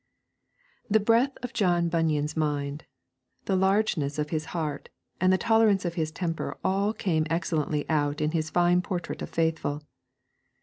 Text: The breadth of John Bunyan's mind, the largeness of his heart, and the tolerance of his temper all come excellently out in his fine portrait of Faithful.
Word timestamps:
The 0.89 0.99
breadth 0.99 1.37
of 1.43 1.53
John 1.53 1.87
Bunyan's 1.87 2.35
mind, 2.35 2.85
the 3.45 3.55
largeness 3.55 4.17
of 4.17 4.31
his 4.31 4.45
heart, 4.45 4.89
and 5.19 5.31
the 5.31 5.37
tolerance 5.37 5.85
of 5.85 5.93
his 5.93 6.11
temper 6.11 6.57
all 6.63 6.91
come 6.91 7.27
excellently 7.29 7.87
out 7.87 8.19
in 8.19 8.31
his 8.31 8.49
fine 8.49 8.81
portrait 8.81 9.21
of 9.21 9.29
Faithful. 9.29 9.83